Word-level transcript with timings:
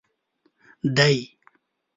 دی. 0.95 1.15